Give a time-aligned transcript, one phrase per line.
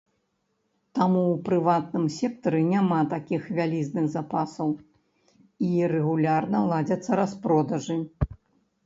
[0.99, 4.71] Таму ў прыватным сектары няма такіх вялізных запасаў,
[5.69, 7.97] і рэгулярна ладзяцца распродажы.